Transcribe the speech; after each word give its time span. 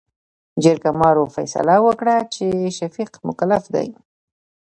جرګمارو 0.63 1.31
فيصله 1.35 1.75
وکړه 1.87 2.15
چې، 2.33 2.45
شفيق 2.77 3.11
مکلف 3.27 3.63
دى. 3.73 3.87